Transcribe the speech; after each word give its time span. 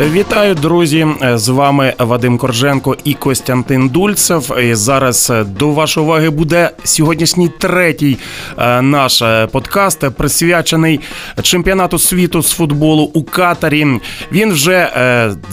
Вітаю, 0.00 0.54
друзі! 0.54 1.06
З 1.34 1.48
вами 1.48 1.94
Вадим 1.98 2.38
Корженко 2.38 2.96
і 3.04 3.14
Костянтин 3.14 3.88
Дульцев. 3.88 4.58
І 4.62 4.74
Зараз 4.74 5.32
до 5.46 5.70
вашої 5.70 6.06
уваги 6.06 6.30
буде 6.30 6.70
сьогоднішній 6.84 7.48
третій 7.48 8.18
е, 8.58 8.82
наш 8.82 9.22
е, 9.22 9.46
подкаст, 9.46 10.10
присвячений 10.10 11.00
чемпіонату 11.42 11.98
світу 11.98 12.42
з 12.42 12.52
футболу 12.52 13.10
у 13.14 13.24
Катарі. 13.24 13.86
Він 14.32 14.52
вже 14.52 14.90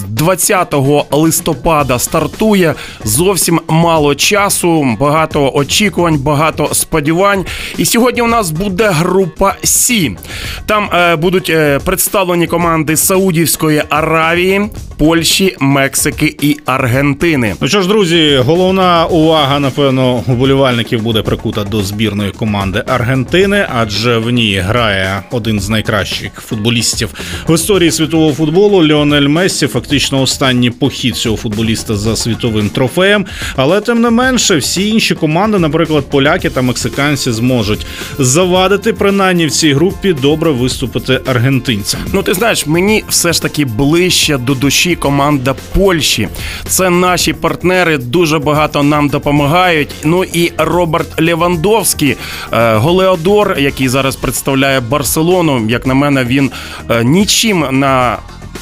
20 0.07 0.73
е, 0.73 0.77
листопада 1.11 1.99
стартує. 1.99 2.73
Зовсім 3.03 3.59
мало 3.67 4.15
часу, 4.15 4.97
багато 4.99 5.51
очікувань, 5.53 6.17
багато 6.17 6.69
сподівань. 6.73 7.45
І 7.77 7.85
сьогодні 7.85 8.21
у 8.21 8.27
нас 8.27 8.51
буде 8.51 8.89
група 8.89 9.55
Сі. 9.63 10.17
Там 10.65 10.89
будуть 11.19 11.53
представлені 11.85 12.47
команди 12.47 12.97
Саудівської 12.97 13.83
Аравії. 13.89 14.34
Югославії, 14.35 14.69
Польщі, 14.97 15.55
Мексики 15.59 16.35
і 16.41 16.57
Аргентини. 16.65 17.55
Ну 17.61 17.67
що 17.67 17.81
ж, 17.81 17.87
друзі, 17.87 18.41
головна 18.45 19.05
увага, 19.05 19.59
напевно, 19.59 20.23
уболівальників 20.27 21.01
буде 21.01 21.21
прикута 21.21 21.63
до 21.63 21.81
збірної 21.83 22.31
команди 22.31 22.83
Аргентини, 22.87 23.67
адже 23.75 24.17
в 24.17 24.29
ній 24.29 24.57
грає 24.57 25.23
один 25.31 25.59
з 25.59 25.69
найкращих 25.69 26.31
футболістів 26.33 27.09
в 27.47 27.55
історії 27.55 27.91
світового 27.91 28.33
футболу 28.33 28.87
Леонель 28.87 29.27
Мессі. 29.27 29.67
Фактично 29.67 30.21
останній 30.21 30.69
похід 30.69 31.15
цього 31.15 31.37
футболіста 31.37 31.95
за 31.95 32.15
світовим 32.15 32.69
трофеєм. 32.69 33.25
Але 33.55 33.81
тим 33.81 34.01
не 34.01 34.09
менше, 34.09 34.57
всі 34.57 34.89
інші 34.89 35.15
команди, 35.15 35.59
наприклад, 35.59 36.05
поляки 36.09 36.49
та 36.49 36.61
мексиканці, 36.61 37.31
зможуть 37.31 37.85
завадити 38.19 38.93
принаймні 38.93 39.45
в 39.45 39.51
цій 39.51 39.73
групі 39.73 40.13
добре 40.13 40.51
виступити 40.51 41.21
аргентинцям. 41.25 42.01
Ну 42.13 42.23
ти 42.23 42.33
знаєш, 42.33 42.65
мені 42.65 43.03
все 43.09 43.33
ж 43.33 43.41
таки 43.41 43.65
ближче 43.65 44.24
ще 44.25 44.37
до 44.37 44.53
душі 44.55 44.95
команда 44.95 45.55
Польщі. 45.73 46.29
Це 46.67 46.89
наші 46.89 47.33
партнери 47.33 47.97
дуже 47.97 48.39
багато 48.39 48.83
нам 48.83 49.09
допомагають. 49.09 49.89
Ну 50.03 50.23
і 50.23 50.51
Роберт 50.57 51.21
Левандовський, 51.21 52.17
е, 52.53 52.75
Голеодор, 52.75 53.55
який 53.59 53.87
зараз 53.87 54.15
представляє 54.15 54.79
Барселону. 54.79 55.69
Як 55.69 55.85
на 55.85 55.93
мене, 55.93 56.23
він 56.23 56.51
е, 56.89 57.03
нічим 57.03 57.65
на 57.71 58.17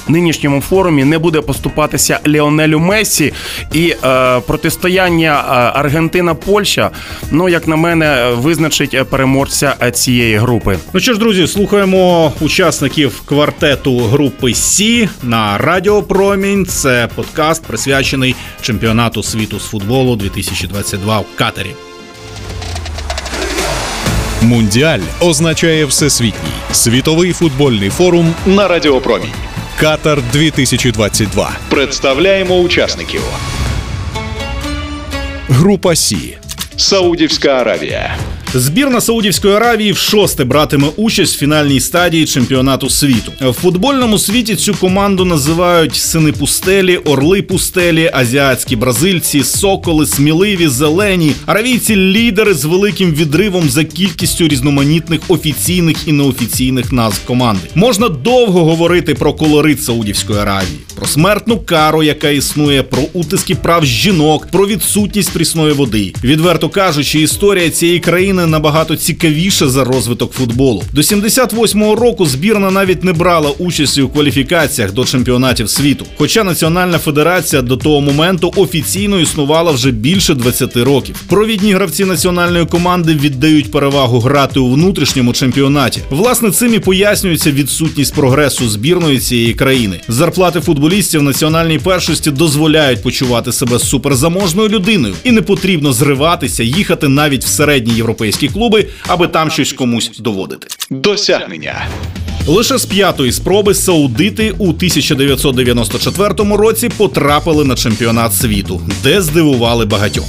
нинішньому 0.07 0.61
форумі 0.61 1.03
не 1.03 1.17
буде 1.17 1.41
поступатися 1.41 2.19
Леонелю 2.25 2.79
Месі 2.79 3.33
і 3.73 3.95
е, 4.03 4.39
протистояння 4.39 5.43
е, 5.47 5.79
Аргентина-Польща. 5.79 6.89
Ну 7.31 7.49
як 7.49 7.67
на 7.67 7.75
мене, 7.75 8.31
визначить 8.35 9.09
переможця 9.09 9.91
цієї 9.91 10.37
групи. 10.37 10.77
Ну 10.93 10.99
що 10.99 11.13
ж, 11.13 11.19
друзі, 11.19 11.47
слухаємо 11.47 12.33
учасників 12.41 13.21
квартету 13.25 13.99
групи 13.99 14.53
Сі 14.53 15.09
на 15.23 15.57
Радіо 15.57 16.03
Промінь. 16.03 16.65
Це 16.65 17.09
подкаст 17.15 17.63
присвячений 17.63 18.35
чемпіонату 18.61 19.23
світу 19.23 19.59
з 19.59 19.65
футболу 19.65 20.15
2022 20.15 21.19
в 21.19 21.25
Катері. 21.35 21.71
Мундіаль 24.41 24.99
означає 25.21 25.85
всесвітній 25.85 26.51
світовий 26.71 27.33
футбольний 27.33 27.89
форум 27.89 28.33
на 28.45 28.67
Радіопромінь. 28.67 29.52
Катар 29.83 30.21
2022 30.33 31.51
Представляємо 31.69 32.59
учасників. 32.59 33.21
Група 35.47 35.95
Сі 35.95 36.37
Саудівська 36.77 37.49
Аравія. 37.49 38.17
Збірна 38.55 39.01
Саудівської 39.01 39.53
Аравії 39.53 39.91
в 39.91 39.97
шосте 39.97 40.43
братиме 40.43 40.87
участь 40.95 41.35
в 41.35 41.39
фінальній 41.39 41.79
стадії 41.79 42.25
чемпіонату 42.25 42.89
світу. 42.89 43.31
В 43.41 43.53
футбольному 43.53 44.17
світі 44.17 44.55
цю 44.55 44.73
команду 44.73 45.25
називають 45.25 45.95
сини 45.95 46.31
пустелі, 46.31 46.97
орли 46.97 47.41
пустелі, 47.41 48.11
азіатські 48.13 48.75
бразильці, 48.75 49.43
соколи, 49.43 50.05
сміливі, 50.05 50.67
зелені, 50.67 51.31
аравійці 51.45 51.95
лідери 51.95 52.53
з 52.53 52.65
великим 52.65 53.11
відривом 53.13 53.69
за 53.69 53.83
кількістю 53.83 54.47
різноманітних 54.47 55.19
офіційних 55.27 55.97
і 56.07 56.11
неофіційних 56.11 56.91
назв 56.91 57.25
команди. 57.25 57.61
Можна 57.75 58.09
довго 58.09 58.65
говорити 58.65 59.13
про 59.13 59.33
колорит 59.33 59.83
Саудівської 59.83 60.39
Аравії, 60.39 60.79
про 60.95 61.05
смертну 61.05 61.59
кару, 61.59 62.03
яка 62.03 62.29
існує, 62.29 62.83
про 62.83 63.03
утиски 63.13 63.55
прав 63.55 63.85
жінок, 63.85 64.47
про 64.51 64.67
відсутність 64.67 65.33
прісної 65.33 65.73
води. 65.73 66.13
Відверто 66.23 66.69
кажучи, 66.69 67.19
історія 67.19 67.69
цієї 67.69 67.99
країни 67.99 68.42
країни 68.43 68.51
набагато 68.51 68.95
цікавіше 68.95 69.67
за 69.67 69.83
розвиток 69.83 70.31
футболу. 70.31 70.83
До 70.93 71.01
78-го 71.01 71.95
року 71.95 72.25
збірна 72.25 72.71
навіть 72.71 73.03
не 73.03 73.13
брала 73.13 73.49
участі 73.59 74.01
у 74.01 74.09
кваліфікаціях 74.09 74.93
до 74.93 75.05
чемпіонатів 75.05 75.69
світу. 75.69 76.05
Хоча 76.17 76.43
Національна 76.43 76.97
федерація 76.99 77.61
до 77.61 77.77
того 77.77 78.01
моменту 78.01 78.53
офіційно 78.55 79.19
існувала 79.19 79.71
вже 79.71 79.91
більше 79.91 80.33
20 80.33 80.77
років. 80.77 81.15
Провідні 81.27 81.73
гравці 81.73 82.05
національної 82.05 82.65
команди 82.65 83.13
віддають 83.13 83.71
перевагу 83.71 84.19
грати 84.19 84.59
у 84.59 84.73
внутрішньому 84.73 85.33
чемпіонаті. 85.33 86.01
Власне, 86.09 86.51
цим 86.51 86.73
і 86.73 86.79
пояснюється 86.79 87.51
відсутність 87.51 88.13
прогресу 88.13 88.69
збірної 88.69 89.19
цієї 89.19 89.53
країни. 89.53 89.99
Зарплати 90.07 90.59
футболістів 90.61 91.21
національній 91.21 91.79
першості 91.79 92.31
дозволяють 92.31 93.03
почувати 93.03 93.51
себе 93.51 93.79
суперзаможною 93.79 94.69
людиною, 94.69 95.13
і 95.23 95.31
не 95.31 95.41
потрібно 95.41 95.93
зриватися, 95.93 96.63
їхати 96.63 97.07
навіть 97.07 97.43
в 97.43 97.47
середні 97.47 97.93
європейські 97.93 98.32
європейські 98.33 98.47
клуби, 98.47 98.85
аби 99.07 99.27
там 99.27 99.51
щось 99.51 99.73
комусь 99.73 100.11
доводити. 100.19 100.67
Досягнення. 100.89 101.87
Лише 102.47 102.77
з 102.77 102.85
п'ятої 102.85 103.31
спроби 103.31 103.73
саудити 103.73 104.51
у 104.57 104.69
1994 104.69 106.55
році 106.55 106.89
потрапили 106.97 107.65
на 107.65 107.75
чемпіонат 107.75 108.35
світу, 108.35 108.81
де 109.03 109.21
здивували 109.21 109.85
багатьох. 109.85 110.25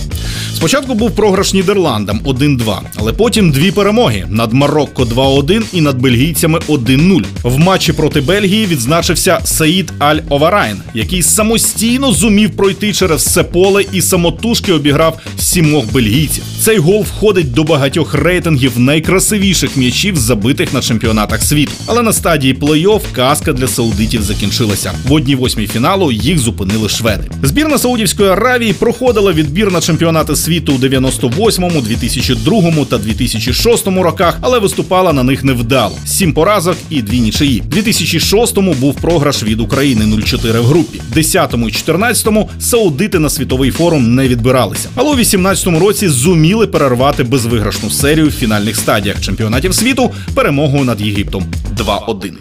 Спочатку 0.55 0.95
був 0.95 1.11
програш 1.11 1.53
Нідерландам 1.53 2.21
1-2, 2.25 2.79
але 2.97 3.13
потім 3.13 3.51
дві 3.51 3.71
перемоги 3.71 4.27
над 4.29 4.53
Марокко 4.53 5.05
2-1 5.05 5.63
і 5.73 5.81
над 5.81 5.99
бельгійцями 5.99 6.59
1-0. 6.59 7.25
В 7.43 7.59
матчі 7.59 7.93
проти 7.93 8.21
Бельгії 8.21 8.67
відзначився 8.67 9.41
Саїд 9.45 9.93
Аль 9.99 10.19
Оварайн, 10.29 10.77
який 10.95 11.23
самостійно 11.23 12.13
зумів 12.13 12.57
пройти 12.57 12.93
через 12.93 13.27
все 13.27 13.45
поле 13.45 13.85
і 13.93 14.03
самотужки 14.03 14.73
обіграв 14.73 15.21
сімох 15.39 15.93
бельгійців. 15.93 16.45
Цей 16.65 16.79
гол 16.79 17.03
входить 17.03 17.53
до 17.53 17.65
багатьох 17.65 18.15
рейтингів 18.15 18.79
найкрасивіших 18.79 19.77
м'ячів, 19.77 20.17
забитих 20.17 20.75
на 20.75 20.81
чемпіонатах 20.81 21.43
світу. 21.43 21.73
Але 21.87 22.03
на 22.03 22.13
стадії 22.13 22.55
плей-офф 22.55 23.01
казка 23.13 23.53
для 23.53 23.69
саудитів 23.69 24.23
закінчилася. 24.23 24.93
В 25.09 25.13
одній 25.13 25.35
восьмій 25.35 25.67
фіналу 25.67 26.13
їх 26.13 26.39
зупинили 26.39 26.89
шведи. 26.89 27.31
Збірна 27.43 27.79
Саудівської 27.79 28.29
Аравії 28.29 28.73
проходила 28.73 29.33
відбір 29.33 29.73
на 29.73 29.81
чемпіонати 29.81 30.37
світу 30.37 30.73
у 30.73 30.79
98-му, 30.79 31.81
2002-му 31.81 32.85
та 32.85 32.99
2006 32.99 33.87
роках, 33.87 34.39
але 34.41 34.59
виступала 34.59 35.13
на 35.13 35.23
них 35.23 35.45
невдало. 35.45 35.97
Сім 36.07 36.33
поразок 36.33 36.77
і 36.91 37.03
дві 37.03 37.21
нічиї. 37.21 37.63
У 37.73 37.75
2006-му 37.75 38.75
був 38.75 38.95
програш 38.95 39.43
від 39.43 39.61
України 39.61 40.05
0-4 40.05 40.61
в 40.61 40.65
групі. 40.65 41.01
В 41.13 41.17
10-му 41.17 41.69
і 41.69 41.73
14-му 41.73 42.51
саудити 42.59 43.19
на 43.19 43.31
світовий 43.31 43.71
форум 43.71 44.15
не 44.15 44.29
відбиралися. 44.29 44.89
Але 44.95 45.11
у 45.11 45.17
18-му 45.17 45.79
році 45.79 46.09
зуміли 46.09 46.54
перервати 46.67 47.23
безвиграшну 47.23 47.91
серію 47.91 48.29
в 48.29 48.33
фінальних 48.33 48.77
стадіях 48.77 49.21
чемпіонатів 49.21 49.75
світу 49.75 50.13
перемогою 50.35 50.85
над 50.85 51.01
Єгиптом. 51.01 51.45
2-1 51.77 52.33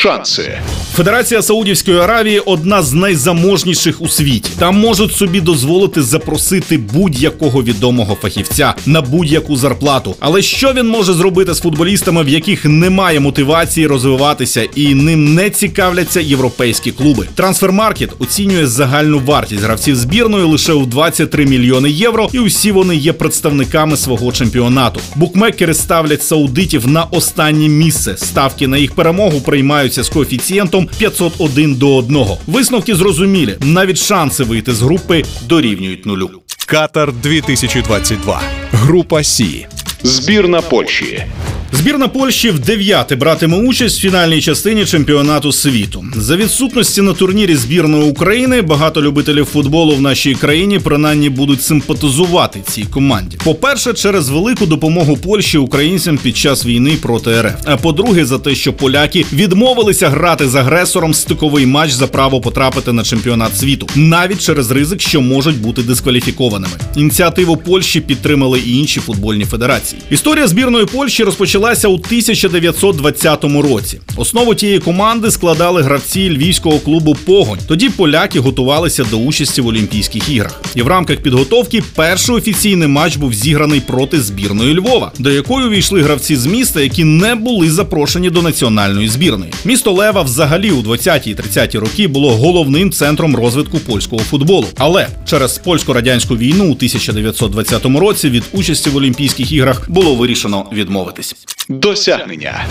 шанси. 0.00 0.58
Федерація 0.94 1.42
Саудівської 1.42 1.98
Аравії 1.98 2.38
одна 2.38 2.82
з 2.82 2.92
найзаможніших 2.92 4.00
у 4.00 4.08
світі. 4.08 4.50
Там 4.58 4.76
можуть 4.76 5.12
собі 5.12 5.40
дозволити 5.40 6.02
запросити 6.02 6.78
будь-якого 6.78 7.62
відомого 7.62 8.18
фахівця 8.22 8.74
на 8.86 9.00
будь-яку 9.00 9.56
зарплату. 9.56 10.16
Але 10.20 10.42
що 10.42 10.72
він 10.72 10.88
може 10.88 11.12
зробити 11.12 11.54
з 11.54 11.60
футболістами, 11.60 12.22
в 12.22 12.28
яких 12.28 12.64
немає 12.64 13.20
мотивації 13.20 13.86
розвиватися 13.86 14.68
і 14.74 14.94
ним 14.94 15.34
не 15.34 15.50
цікавляться 15.50 16.20
європейські 16.20 16.90
клуби? 16.92 17.26
Трансфермаркет 17.34 18.10
оцінює 18.18 18.66
загальну 18.66 19.18
вартість 19.18 19.62
гравців 19.62 19.96
збірної 19.96 20.44
лише 20.44 20.72
у 20.72 20.86
23 20.86 21.46
мільйони 21.46 21.90
євро, 21.90 22.28
і 22.32 22.38
усі 22.38 22.72
вони 22.72 22.96
є 22.96 23.12
представниками 23.12 23.96
свого 23.96 24.32
чемпіонату. 24.32 25.00
Букмекери 25.14 25.74
ставлять 25.74 26.22
саудитів 26.22 26.88
на 26.88 27.04
останнє 27.04 27.68
місце. 27.68 28.16
Ставки 28.16 28.66
на 28.66 28.76
їх 28.76 28.94
перемогу 28.94 29.40
приймають 29.40 29.89
збираються 29.90 30.02
з 30.02 30.08
коефіцієнтом 30.08 30.88
501 30.98 31.74
до 31.74 31.96
1. 31.96 32.26
Висновки 32.46 32.94
зрозумілі. 32.94 33.56
Навіть 33.60 33.98
шанси 33.98 34.44
вийти 34.44 34.74
з 34.74 34.82
групи 34.82 35.24
дорівнюють 35.48 36.06
нулю. 36.06 36.30
Катар 36.66 37.12
2022. 37.12 38.40
Група 38.72 39.22
Сі. 39.22 39.66
Збірна 40.02 40.60
Польщі. 40.60 41.24
Збірна 41.72 42.08
Польщі 42.08 42.50
в 42.50 42.58
дев'яте 42.58 43.16
братиме 43.16 43.56
участь 43.56 43.98
в 43.98 44.00
фінальній 44.00 44.40
частині 44.40 44.84
чемпіонату 44.84 45.52
світу. 45.52 46.04
За 46.16 46.36
відсутності 46.36 47.02
на 47.02 47.12
турнірі 47.12 47.56
збірної 47.56 48.10
України 48.10 48.62
багато 48.62 49.02
любителів 49.02 49.44
футболу 49.44 49.94
в 49.94 50.00
нашій 50.00 50.34
країні 50.34 50.78
принаймні 50.78 51.28
будуть 51.28 51.62
симпатизувати 51.62 52.60
цій 52.68 52.82
команді. 52.82 53.38
По-перше, 53.44 53.92
через 53.92 54.28
велику 54.28 54.66
допомогу 54.66 55.16
Польщі 55.16 55.58
українцям 55.58 56.18
під 56.18 56.36
час 56.36 56.66
війни 56.66 56.96
проти 57.02 57.42
РФ. 57.42 57.52
А 57.64 57.76
по-друге, 57.76 58.24
за 58.24 58.38
те, 58.38 58.54
що 58.54 58.72
поляки 58.72 59.26
відмовилися 59.32 60.08
грати 60.08 60.48
з 60.48 60.54
агресором 60.54 61.14
стиковий 61.14 61.66
матч 61.66 61.92
за 61.92 62.06
право 62.06 62.40
потрапити 62.40 62.92
на 62.92 63.02
чемпіонат 63.02 63.56
світу, 63.56 63.86
навіть 63.96 64.42
через 64.42 64.70
ризик, 64.70 65.00
що 65.00 65.20
можуть 65.20 65.60
бути 65.60 65.82
дискваліфікованими. 65.82 66.72
Ініціативу 66.96 67.56
Польщі 67.56 68.00
підтримали 68.00 68.60
і 68.66 68.76
інші 68.78 69.00
футбольні 69.00 69.44
федерації. 69.44 70.02
Історія 70.10 70.46
збірної 70.46 70.86
Польщі 70.86 71.24
розпочалася 71.60 71.88
у 71.88 71.94
1920 71.94 73.44
році. 73.44 74.00
Основу 74.16 74.54
тієї 74.54 74.78
команди 74.78 75.30
складали 75.30 75.82
гравці 75.82 76.30
львівського 76.30 76.78
клубу 76.78 77.16
Погонь. 77.24 77.58
Тоді 77.68 77.88
поляки 77.88 78.40
готувалися 78.40 79.04
до 79.04 79.16
участі 79.16 79.60
в 79.60 79.66
Олімпійських 79.66 80.28
іграх. 80.28 80.60
І 80.74 80.82
в 80.82 80.86
рамках 80.88 81.16
підготовки 81.16 81.82
перший 81.94 82.34
офіційний 82.34 82.88
матч 82.88 83.16
був 83.16 83.34
зіграний 83.34 83.80
проти 83.80 84.20
збірної 84.20 84.74
Львова, 84.74 85.12
до 85.18 85.30
якої 85.30 85.66
увійшли 85.66 86.02
гравці 86.02 86.36
з 86.36 86.46
міста, 86.46 86.80
які 86.80 87.04
не 87.04 87.34
були 87.34 87.70
запрошені 87.70 88.30
до 88.30 88.42
національної 88.42 89.08
збірної. 89.08 89.52
Місто 89.64 89.92
Лева 89.92 90.22
взагалі 90.22 90.70
у 90.70 90.82
20-30-ті 90.82 91.78
роки 91.78 92.08
було 92.08 92.36
головним 92.36 92.92
центром 92.92 93.36
розвитку 93.36 93.78
польського 93.78 94.22
футболу. 94.22 94.66
Але 94.78 95.08
через 95.26 95.58
польсько-радянську 95.58 96.36
війну 96.36 96.64
у 96.64 96.72
1920 96.72 97.84
році 97.86 98.30
від 98.30 98.42
участі 98.52 98.90
в 98.90 98.96
Олімпійських 98.96 99.52
іграх 99.52 99.90
було 99.90 100.14
вирішено 100.14 100.66
відмовитись. 100.72 101.36
Досягнення. 101.68 102.64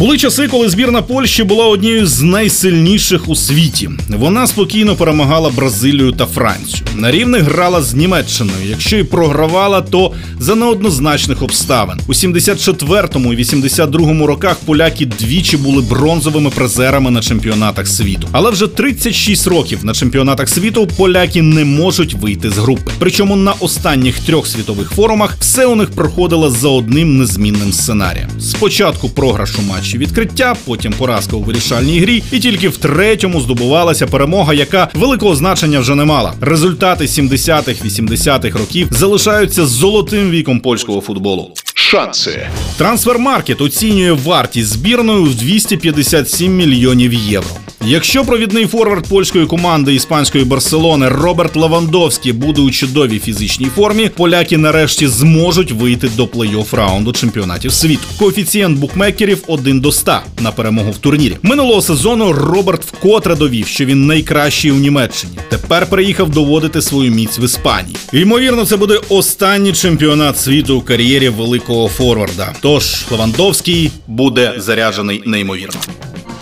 Були 0.00 0.18
часи, 0.18 0.48
коли 0.48 0.68
збірна 0.68 1.02
Польщі 1.02 1.42
була 1.42 1.66
однією 1.66 2.06
з 2.06 2.22
найсильніших 2.22 3.28
у 3.28 3.36
світі. 3.36 3.90
Вона 4.08 4.46
спокійно 4.46 4.96
перемагала 4.96 5.50
Бразилію 5.50 6.12
та 6.12 6.26
Францію. 6.26 6.86
На 6.96 7.10
рівних 7.10 7.42
грала 7.42 7.82
з 7.82 7.94
Німеччиною. 7.94 8.58
Якщо 8.68 8.96
й 8.96 9.04
програвала, 9.04 9.80
то 9.80 10.12
за 10.38 10.54
неоднозначних 10.54 11.42
обставин. 11.42 12.00
У 12.06 12.12
74-му 12.12 13.32
і 13.32 13.36
82-му 13.36 14.26
роках 14.26 14.56
поляки 14.64 15.06
двічі 15.06 15.56
були 15.56 15.82
бронзовими 15.82 16.50
призерами 16.50 17.10
на 17.10 17.20
чемпіонатах 17.20 17.88
світу. 17.88 18.28
Але 18.32 18.50
вже 18.50 18.66
36 18.66 19.46
років 19.46 19.84
на 19.84 19.92
чемпіонатах 19.92 20.48
світу 20.48 20.88
поляки 20.96 21.42
не 21.42 21.64
можуть 21.64 22.14
вийти 22.14 22.50
з 22.50 22.58
групи. 22.58 22.90
Причому 22.98 23.36
на 23.36 23.52
останніх 23.52 24.18
трьох 24.18 24.46
світових 24.46 24.90
форумах 24.90 25.36
все 25.40 25.66
у 25.66 25.74
них 25.74 25.90
проходило 25.90 26.50
за 26.50 26.68
одним 26.68 27.18
незмінним 27.18 27.72
сценарієм. 27.72 28.28
Спочатку 28.40 29.08
програш 29.08 29.58
у 29.58 29.62
матчі 29.90 29.98
відкриття, 29.98 30.56
потім 30.64 30.92
поразка 30.92 31.36
у 31.36 31.42
вирішальній 31.42 32.00
грі, 32.00 32.22
і 32.32 32.38
тільки 32.38 32.68
в 32.68 32.76
третьому 32.76 33.40
здобувалася 33.40 34.06
перемога, 34.06 34.54
яка 34.54 34.88
великого 34.94 35.36
значення 35.36 35.80
вже 35.80 35.94
не 35.94 36.04
мала. 36.04 36.34
Результати 36.40 37.04
70-х, 37.04 37.84
80-х 37.84 38.58
років 38.58 38.88
залишаються 38.90 39.66
золотим 39.66 40.30
віком 40.30 40.60
польського 40.60 41.00
футболу. 41.00 41.50
Шанси. 41.74 42.48
Трансфермаркет 42.76 43.60
оцінює 43.60 44.12
вартість 44.12 44.68
збірної 44.68 45.24
в 45.24 45.34
257 45.34 46.56
мільйонів 46.56 47.12
євро. 47.12 47.50
Якщо 47.86 48.24
провідний 48.24 48.66
форвард 48.66 49.08
польської 49.08 49.46
команди 49.46 49.94
іспанської 49.94 50.44
Барселони 50.44 51.08
Роберт 51.08 51.56
Левандовський 51.56 52.32
буде 52.32 52.60
у 52.60 52.70
чудовій 52.70 53.18
фізичній 53.18 53.66
формі, 53.66 54.08
поляки 54.08 54.58
нарешті 54.58 55.06
зможуть 55.06 55.72
вийти 55.72 56.08
до 56.16 56.24
плей-офф 56.24 56.76
раунду 56.76 57.12
чемпіонатів 57.12 57.72
світу. 57.72 58.02
Коефіцієнт 58.18 58.78
букмекерів 58.78 59.44
1 59.46 59.80
до 59.80 59.92
100 59.92 60.18
на 60.40 60.52
перемогу 60.52 60.90
в 60.90 60.98
турнірі. 60.98 61.36
Минулого 61.42 61.82
сезону 61.82 62.32
Роберт 62.32 62.84
вкотре 62.84 63.36
довів, 63.36 63.66
що 63.66 63.84
він 63.84 64.06
найкращий 64.06 64.70
у 64.70 64.74
Німеччині. 64.76 65.32
Тепер 65.48 65.86
приїхав 65.86 66.30
доводити 66.30 66.82
свою 66.82 67.10
міць 67.10 67.38
в 67.38 67.44
Іспанії. 67.44 67.96
Ймовірно, 68.12 68.64
це 68.64 68.76
буде 68.76 69.00
останній 69.08 69.72
чемпіонат 69.72 70.38
світу 70.38 70.76
у 70.76 70.80
кар'єрі 70.80 71.28
великого 71.28 71.88
форварда. 71.88 72.52
Тож 72.60 73.04
Левандовський 73.10 73.90
буде 74.06 74.54
заряджений 74.58 75.22
неймовірно. 75.26 75.80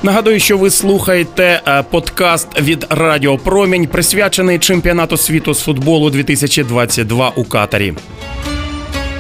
Нагадую, 0.03 0.41
що 0.41 0.59
ви 0.59 0.71
слухаєте 0.71 1.63
е, 1.67 1.83
подкаст 1.83 2.61
від 2.61 2.87
Радіо 2.91 3.39
Промінь, 3.39 3.87
присвячений 3.87 4.59
чемпіонату 4.59 5.17
світу 5.17 5.55
з 5.55 5.61
футболу 5.61 6.11
2022 6.11 7.33
у 7.37 7.45
Катарі. 7.45 7.95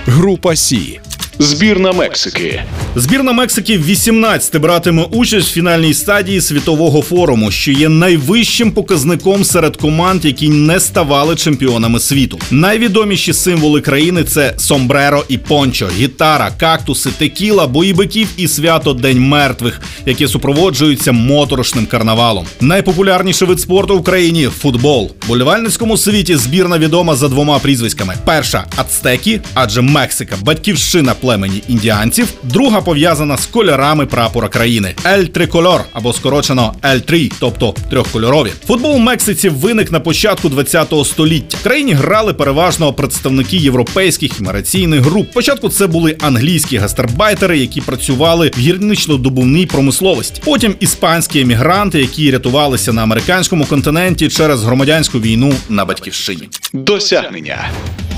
Група 0.06 0.56
Сі. 0.56 1.00
Збірна 1.40 1.93
Мексики. 1.93 2.62
Збірна 2.96 3.32
Мексики 3.32 3.79
18 3.79 4.61
братиме 4.61 5.02
участь 5.11 5.49
в 5.49 5.52
фінальній 5.52 5.94
стадії 5.94 6.40
світового 6.40 7.02
форуму, 7.02 7.50
що 7.50 7.73
є 7.73 7.88
найвищим 7.88 8.73
показником 8.73 9.44
серед 9.44 9.76
команд, 9.76 10.25
які 10.25 10.49
не 10.49 10.81
ставали 10.81 11.37
чемпіонами 11.37 12.00
світу. 12.00 12.38
Найвідоміші 12.50 13.32
символи 13.32 13.81
країни 13.81 14.25
це 14.25 14.55
сомбреро 14.56 15.25
і 15.29 15.38
пончо, 15.38 15.88
гітара, 15.99 16.50
кактуси, 16.61 17.11
текіла, 17.19 17.67
бої 17.67 17.93
биків 17.93 18.29
і 18.37 18.49
свято 18.49 18.93
День 18.93 19.20
мертвих, 19.20 19.81
яке 20.06 20.29
супроводжується 20.29 21.12
моторошним 21.12 21.87
карнавалом. 21.87 22.46
Найпопулярніший 22.61 23.49
вид 23.49 23.61
спорту 23.61 23.99
в 23.99 24.05
країні 24.05 24.49
футбол. 24.58 25.12
В 25.25 25.29
болівальницькому 25.29 25.96
світі 25.96 26.37
збірна 26.37 26.79
відома 26.79 27.17
за 27.17 27.29
двома 27.29 27.58
прізвиськами: 27.58 28.14
перша 28.25 28.64
ацтеки, 28.76 29.40
адже 29.55 29.82
Мексика, 29.82 30.37
батьківщина 30.43 31.14
племені 31.28 31.62
індіанців, 31.69 32.28
друга 32.42 32.80
пов'язана 32.80 33.36
з 33.36 33.46
кольорами 33.46 34.06
прапора 34.06 34.48
країни 34.48 34.94
El 35.06 35.25
Tricolor 35.25 35.85
або 35.92 36.12
скорочено 36.12 36.75
El 36.85 36.99
Tri, 36.99 37.32
тобто 37.40 37.75
трьохкольорові. 37.90 38.50
Футбол 38.66 38.96
в 38.96 38.98
Мексиці 38.98 39.48
виник 39.48 39.92
на 39.92 40.00
початку 40.00 40.48
20-го 40.48 41.04
століття. 41.04 41.56
В 41.60 41.62
країні 41.62 41.92
грали 41.92 42.34
переважно 42.34 42.92
представники 42.92 43.56
європейських 43.56 44.38
імміграційних 44.38 45.00
груп. 45.00 45.30
Спочатку 45.30 45.69
це 45.69 45.86
були 45.86 46.16
англійські 46.20 46.76
гастарбайтери, 46.76 47.58
які 47.58 47.80
працювали 47.80 48.50
в 48.56 48.60
гірнично-добувній 48.60 49.66
промисловості. 49.66 50.42
Потім 50.44 50.75
іспанські 50.80 51.40
емігранти, 51.40 52.00
які 52.00 52.30
рятувалися 52.30 52.92
на 52.92 53.02
американському 53.02 53.64
континенті 53.64 54.28
через 54.28 54.62
громадянську 54.62 55.20
війну 55.20 55.54
на 55.69 55.84
батьківщині. 55.84 56.48
Досягнення. 56.72 57.70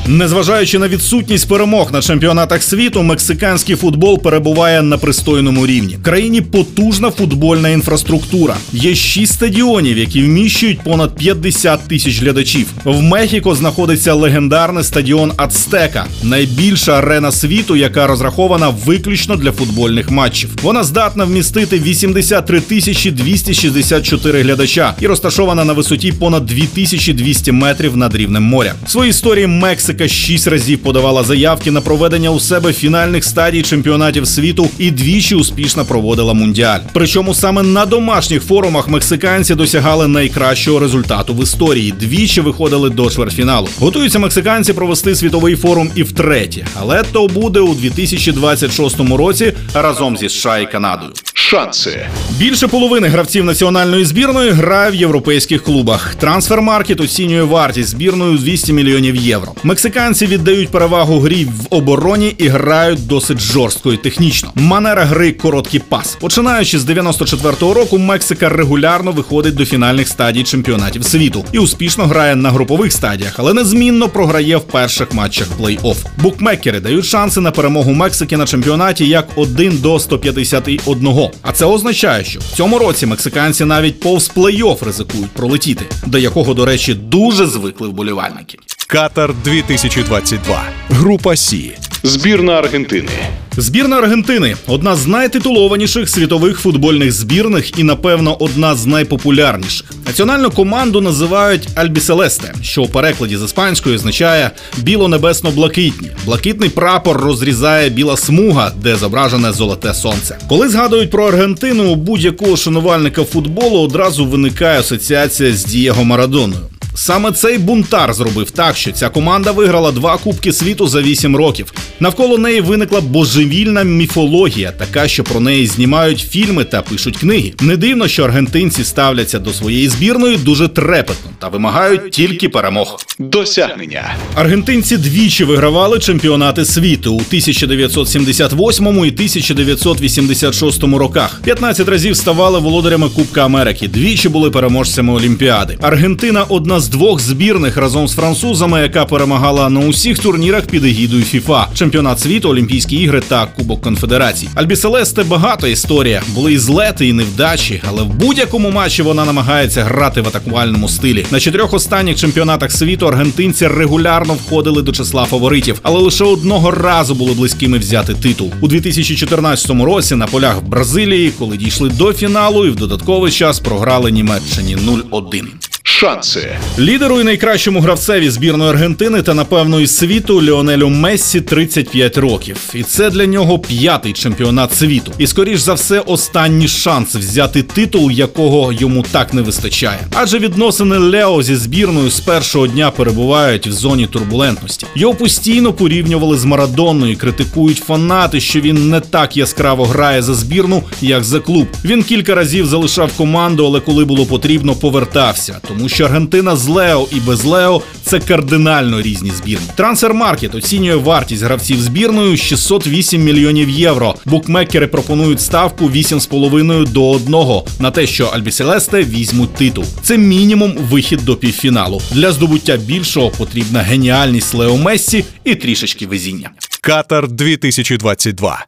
Незважаючи 0.06 0.78
на 0.78 0.88
відсутність 0.88 1.48
перемог 1.48 1.92
на 1.92 2.02
чемпіонатах 2.02 2.62
світу, 2.62 3.02
мексиканський 3.02 3.76
футбол 3.76 4.22
перебуває 4.22 4.82
на 4.82 4.98
пристойному 4.98 5.66
рівні. 5.66 5.96
В 5.96 6.02
країні 6.02 6.40
потужна 6.40 7.10
футбольна 7.10 7.68
інфраструктура. 7.68 8.56
Є 8.72 8.94
шість 8.94 9.32
стадіонів, 9.32 9.98
які 9.98 10.22
вміщують 10.22 10.80
понад 10.80 11.16
50 11.16 11.88
тисяч 11.88 12.20
глядачів. 12.20 12.66
В 12.84 13.02
Мехіко 13.02 13.54
знаходиться 13.54 14.14
легендарний 14.14 14.84
стадіон 14.84 15.32
Ацтека, 15.36 16.06
найбільша 16.22 16.98
арена 16.98 17.32
світу, 17.32 17.76
яка 17.76 18.06
розрахована 18.06 18.68
виключно 18.68 19.36
для 19.36 19.52
футбольних 19.52 20.10
матчів. 20.10 20.50
Вона 20.62 20.84
здатна 20.84 21.24
вмістити 21.24 21.78
83 21.78 22.60
тисячі 22.60 23.10
264 23.10 24.42
глядача 24.42 24.94
і 25.00 25.06
розташована 25.06 25.64
на 25.64 25.72
висоті 25.72 26.12
понад 26.12 26.46
2200 26.46 27.52
метрів 27.52 27.96
над 27.96 28.14
рівнем 28.16 28.42
моря. 28.42 28.74
В 28.86 28.90
своїй 28.90 29.10
історії 29.10 29.46
Мексика 29.46 29.89
шість 30.08 30.46
разів 30.46 30.78
подавала 30.78 31.24
заявки 31.24 31.70
на 31.70 31.80
проведення 31.80 32.30
у 32.30 32.40
себе 32.40 32.72
фінальних 32.72 33.24
стадій 33.24 33.62
чемпіонатів 33.62 34.26
світу 34.26 34.68
і 34.78 34.90
двічі 34.90 35.34
успішно 35.34 35.84
проводила 35.84 36.34
мундіаль. 36.34 36.80
Причому 36.92 37.34
саме 37.34 37.62
на 37.62 37.86
домашніх 37.86 38.42
форумах 38.42 38.88
мексиканці 38.88 39.54
досягали 39.54 40.08
найкращого 40.08 40.78
результату 40.78 41.34
в 41.34 41.42
історії. 41.42 41.94
Двічі 42.00 42.40
виходили 42.40 42.90
до 42.90 43.10
чвертьфіналу. 43.10 43.68
Готуються 43.78 44.18
мексиканці 44.18 44.72
провести 44.72 45.14
світовий 45.14 45.56
форум 45.56 45.90
і 45.94 46.02
втретє, 46.02 46.66
але 46.80 47.02
то 47.12 47.26
буде 47.26 47.60
у 47.60 47.74
2026 47.74 49.00
році 49.00 49.52
разом 49.74 50.16
зі 50.16 50.28
США 50.28 50.58
і 50.58 50.72
Канадою. 50.72 51.12
Шанси. 51.34 52.06
Більше 52.38 52.68
половини 52.68 53.08
гравців 53.08 53.44
національної 53.44 54.04
збірної 54.04 54.50
грає 54.50 54.90
в 54.90 54.94
європейських 54.94 55.62
клубах. 55.62 56.14
Трансфермаркет 56.14 57.00
оцінює 57.00 57.42
вартість 57.42 57.88
збірної 57.88 58.34
у 58.34 58.38
200 58.38 58.72
мільйонів 58.72 59.16
євро. 59.16 59.52
Мексиканці 59.80 60.26
віддають 60.26 60.68
перевагу 60.68 61.20
грі 61.20 61.44
в 61.44 61.74
обороні 61.74 62.34
і 62.38 62.48
грають 62.48 63.06
досить 63.06 63.40
жорстко 63.40 63.92
і 63.92 63.96
технічно. 63.96 64.52
Манера 64.54 65.04
гри 65.04 65.32
короткий 65.32 65.80
пас. 65.80 66.16
Починаючи 66.20 66.78
з 66.78 66.84
94-го 66.84 67.74
року, 67.74 67.98
Мексика 67.98 68.48
регулярно 68.48 69.12
виходить 69.12 69.54
до 69.54 69.64
фінальних 69.64 70.08
стадій 70.08 70.42
чемпіонатів 70.42 71.04
світу 71.04 71.44
і 71.52 71.58
успішно 71.58 72.06
грає 72.06 72.36
на 72.36 72.50
групових 72.50 72.92
стадіях, 72.92 73.34
але 73.36 73.54
незмінно 73.54 74.08
програє 74.08 74.56
в 74.56 74.62
перших 74.62 75.12
матчах 75.12 75.48
плей-офф. 75.60 75.96
Букмекери 76.16 76.80
дають 76.80 77.04
шанси 77.04 77.40
на 77.40 77.50
перемогу 77.50 77.92
Мексики 77.92 78.36
на 78.36 78.46
чемпіонаті 78.46 79.08
як 79.08 79.28
1 79.36 79.78
до 79.78 79.98
151. 79.98 81.08
А 81.42 81.52
це 81.52 81.64
означає, 81.64 82.24
що 82.24 82.40
в 82.40 82.56
цьому 82.56 82.78
році 82.78 83.06
мексиканці 83.06 83.64
навіть 83.64 84.00
повз 84.00 84.30
плей-офф 84.36 84.84
ризикують 84.84 85.30
пролетіти, 85.30 85.84
до 86.06 86.18
якого, 86.18 86.54
до 86.54 86.64
речі, 86.64 86.94
дуже 86.94 87.46
звикли 87.46 87.88
вболівальники. 87.88 88.58
Катар 88.92 89.34
2022. 89.44 90.62
Група 90.88 91.36
Сі. 91.36 91.72
Збірна 92.02 92.52
Аргентини. 92.52 93.08
Збірна 93.56 93.96
Аргентини 93.96 94.56
одна 94.66 94.96
з 94.96 95.06
найтитулованіших 95.06 96.08
світових 96.08 96.58
футбольних 96.58 97.12
збірних 97.12 97.78
і, 97.78 97.82
напевно, 97.82 98.36
одна 98.40 98.74
з 98.74 98.86
найпопулярніших. 98.86 99.92
Національну 100.06 100.50
команду 100.50 101.00
називають 101.00 101.68
Альбіселесте, 101.74 102.54
що 102.62 102.82
у 102.82 102.88
перекладі 102.88 103.36
з 103.36 103.42
іспанської 103.42 103.96
означає 103.96 104.50
біло-небесно-блакитні. 104.78 106.10
Блакитний 106.24 106.68
прапор 106.68 107.20
розрізає 107.20 107.90
біла 107.90 108.16
смуга, 108.16 108.72
де 108.82 108.96
зображене 108.96 109.52
золоте 109.52 109.94
сонце. 109.94 110.38
Коли 110.48 110.68
згадують 110.68 111.10
про 111.10 111.28
Аргентину, 111.28 111.92
у 111.92 111.94
будь-якого 111.96 112.56
шанувальника 112.56 113.24
футболу 113.24 113.80
одразу 113.80 114.26
виникає 114.26 114.80
асоціація 114.80 115.52
з 115.52 115.64
Дієго 115.64 116.04
Марадоною. 116.04 116.69
Саме 116.94 117.32
цей 117.32 117.58
бунтар 117.58 118.14
зробив 118.14 118.50
так, 118.50 118.76
що 118.76 118.92
ця 118.92 119.08
команда 119.08 119.52
виграла 119.52 119.92
два 119.92 120.18
кубки 120.18 120.52
світу 120.52 120.86
за 120.86 121.02
вісім 121.02 121.36
років. 121.36 121.72
Навколо 122.00 122.38
неї 122.38 122.60
виникла 122.60 123.00
божевільна 123.00 123.82
міфологія, 123.82 124.72
така, 124.72 125.08
що 125.08 125.24
про 125.24 125.40
неї 125.40 125.66
знімають 125.66 126.26
фільми 126.30 126.64
та 126.64 126.82
пишуть 126.82 127.16
книги. 127.16 127.52
Не 127.60 127.76
дивно, 127.76 128.08
що 128.08 128.24
аргентинці 128.24 128.84
ставляться 128.84 129.38
до 129.38 129.52
своєї 129.52 129.88
збірної 129.88 130.36
дуже 130.36 130.68
трепетно 130.68 131.30
та 131.38 131.48
вимагають 131.48 132.10
тільки 132.10 132.48
перемог. 132.48 133.00
Досягнення. 133.18 134.14
Аргентинці 134.34 134.96
двічі 134.96 135.44
вигравали 135.44 135.98
чемпіонати 135.98 136.64
світу 136.64 137.12
у 137.12 137.16
1978 137.16 138.86
і 138.86 138.90
1986 138.90 140.82
роках. 140.82 141.40
15 141.44 141.88
разів 141.88 142.16
ставали 142.16 142.58
володарями 142.58 143.08
Кубка 143.08 143.44
Америки. 143.44 143.88
Двічі 143.88 144.28
були 144.28 144.50
переможцями 144.50 145.12
Олімпіади. 145.12 145.78
Аргентина 145.80 146.44
одна 146.44 146.79
з 146.80 146.88
двох 146.88 147.20
збірних 147.20 147.76
разом 147.76 148.08
з 148.08 148.14
французами, 148.14 148.80
яка 148.80 149.04
перемагала 149.04 149.70
на 149.70 149.80
усіх 149.80 150.18
турнірах 150.18 150.66
під 150.66 150.84
егідою 150.84 151.22
ФІФА, 151.22 151.68
чемпіонат 151.74 152.20
світу, 152.20 152.48
Олімпійські 152.48 152.96
ігри 152.96 153.22
та 153.28 153.46
Кубок 153.46 153.80
Конфедерацій. 153.80 154.48
Альбіселесте 154.54 155.22
багата 155.24 155.68
історія. 155.68 156.22
Були 156.34 156.52
і 156.52 156.58
злети, 156.58 157.08
і 157.08 157.12
невдачі, 157.12 157.82
але 157.88 158.02
в 158.02 158.06
будь-якому 158.06 158.70
матчі 158.70 159.02
вона 159.02 159.24
намагається 159.24 159.84
грати 159.84 160.20
в 160.20 160.28
атакувальному 160.28 160.88
стилі. 160.88 161.26
На 161.30 161.40
чотирьох 161.40 161.74
останніх 161.74 162.16
чемпіонатах 162.16 162.72
світу 162.72 163.08
аргентинці 163.08 163.66
регулярно 163.66 164.34
входили 164.34 164.82
до 164.82 164.92
числа 164.92 165.24
фаворитів, 165.24 165.80
але 165.82 166.00
лише 166.00 166.24
одного 166.24 166.70
разу 166.70 167.14
були 167.14 167.32
близькими 167.32 167.78
взяти 167.78 168.14
титул 168.14 168.52
у 168.60 168.68
2014 168.68 169.70
році 169.70 170.14
на 170.14 170.26
полях 170.26 170.56
в 170.56 170.64
Бразилії, 170.64 171.32
коли 171.38 171.56
дійшли 171.56 171.88
до 171.88 172.12
фіналу 172.12 172.66
і 172.66 172.70
в 172.70 172.76
додатковий 172.76 173.32
час 173.32 173.60
програли 173.60 174.10
Німеччині 174.10 174.76
0-1. 175.12 175.44
Шанси. 175.82 176.48
Лідеру 176.78 177.20
і 177.20 177.24
найкращому 177.24 177.80
гравцеві 177.80 178.30
збірної 178.30 178.70
Аргентини 178.70 179.22
та 179.22 179.34
напевно 179.34 179.80
і 179.80 179.86
світу 179.86 180.42
Ліонелю 180.42 180.88
Мессі 180.88 181.40
35 181.40 182.18
років, 182.18 182.56
і 182.74 182.82
це 182.82 183.10
для 183.10 183.26
нього 183.26 183.58
п'ятий 183.58 184.12
чемпіонат 184.12 184.74
світу. 184.74 185.12
І 185.18 185.26
скоріш 185.26 185.60
за 185.60 185.74
все, 185.74 186.00
останній 186.00 186.68
шанс 186.68 187.14
взяти 187.14 187.62
титул, 187.62 188.10
якого 188.10 188.72
йому 188.72 189.04
так 189.10 189.34
не 189.34 189.42
вистачає. 189.42 189.98
Адже 190.14 190.38
відносини 190.38 190.98
Лео 190.98 191.42
зі 191.42 191.56
збірною 191.56 192.10
з 192.10 192.20
першого 192.20 192.66
дня 192.66 192.90
перебувають 192.90 193.66
в 193.66 193.72
зоні 193.72 194.06
турбулентності. 194.06 194.86
Його 194.94 195.14
постійно 195.14 195.72
порівнювали 195.72 196.38
з 196.38 196.44
Марадонною, 196.44 197.16
критикують 197.16 197.78
фанати, 197.78 198.40
що 198.40 198.60
він 198.60 198.90
не 198.90 199.00
так 199.00 199.36
яскраво 199.36 199.84
грає 199.84 200.22
за 200.22 200.34
збірну, 200.34 200.82
як 201.02 201.24
за 201.24 201.40
клуб. 201.40 201.66
Він 201.84 202.02
кілька 202.02 202.34
разів 202.34 202.66
залишав 202.66 203.12
команду, 203.12 203.66
але 203.66 203.80
коли 203.80 204.04
було 204.04 204.26
потрібно, 204.26 204.74
повертався. 204.74 205.60
Тому 205.70 205.88
що 205.88 206.04
Аргентина 206.04 206.56
з 206.56 206.68
Лео 206.68 207.08
і 207.12 207.20
без 207.20 207.44
Лео 207.44 207.82
це 208.02 208.20
кардинально 208.20 209.02
різні 209.02 209.30
збірні. 209.30 209.66
Трансфермаркет 209.76 210.54
оцінює 210.54 210.96
вартість 210.96 211.42
гравців 211.42 211.80
збірною 211.80 212.36
608 212.36 213.22
мільйонів 213.22 213.68
євро. 213.70 214.14
Букмекери 214.24 214.86
пропонують 214.86 215.40
ставку 215.40 215.84
8,5 215.84 216.88
до 216.88 217.10
1 217.10 217.34
на 217.80 217.90
те, 217.90 218.06
що 218.06 218.26
Альбіселесте 218.26 219.04
візьмуть 219.04 219.54
титул. 219.54 219.84
Це 220.02 220.18
мінімум 220.18 220.76
вихід 220.90 221.24
до 221.24 221.36
півфіналу. 221.36 222.00
Для 222.10 222.32
здобуття 222.32 222.76
більшого 222.76 223.30
потрібна 223.30 223.80
геніальність 223.80 224.54
Лео 224.54 224.76
Мессі 224.76 225.24
і 225.44 225.54
трішечки 225.54 226.06
везіння. 226.06 226.50
Катар 226.80 227.28
2022. 227.28 228.64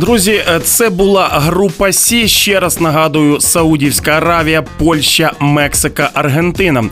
Друзі, 0.00 0.32
е, 0.32 0.60
це 0.64 0.90
була 0.90 1.28
група 1.28 1.92
Сі. 1.92 2.28
Ще 2.28 2.60
раз 2.60 2.80
нагадую: 2.80 3.40
Саудівська 3.40 4.10
Аравія, 4.10 4.62
Польща, 4.62 5.32
Мексика, 5.40 6.10
Аргентина. 6.14 6.84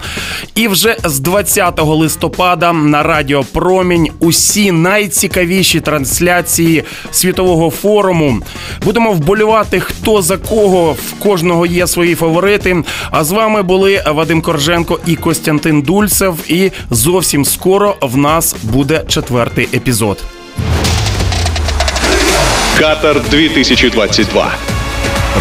І 0.55 0.69
вже 0.69 0.97
з 1.05 1.21
20 1.21 1.81
листопада 1.81 2.73
на 2.73 3.03
Радіо 3.03 3.45
Промінь 3.53 4.09
усі 4.19 4.73
найцікавіші 4.73 5.81
трансляції 5.81 6.85
світового 7.11 7.71
форуму. 7.71 8.39
Будемо 8.85 9.13
вболювати, 9.13 9.81
хто 9.81 10.23
за 10.23 10.37
кого. 10.37 10.93
В 10.93 11.13
кожного 11.19 11.67
є 11.67 11.87
свої 11.87 12.15
фаворити. 12.15 12.83
А 13.11 13.25
з 13.25 13.31
вами 13.31 13.63
були 13.63 14.03
Вадим 14.07 14.43
Корженко 14.43 15.01
і 15.07 15.17
Костянтин 15.17 15.83
Дульцев. 15.83 16.39
І 16.49 16.71
зовсім 16.91 17.45
скоро 17.45 17.97
в 18.01 18.17
нас 18.17 18.57
буде 18.63 19.05
четвертий 19.09 19.69
епізод. 19.75 20.19
Катар 22.79 23.23
2022. 23.31 24.55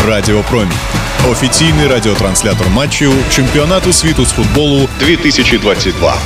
Радіо 0.08 0.44
Промінь. 0.50 0.72
Офіційний 1.29 1.88
радіотранслятор 1.88 2.70
матчів 2.70 3.12
чемпіонату 3.29 3.94
світу 3.94 4.25
з 4.25 4.32
футболу 4.32 4.89
2022. 5.00 6.17